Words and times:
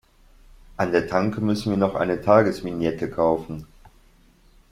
An 0.77 0.91
der 0.91 1.05
Tanke 1.07 1.41
müssen 1.41 1.69
wir 1.69 1.77
noch 1.77 1.93
eine 1.93 2.19
Tagesvignette 2.21 3.07
kaufen. 3.07 3.67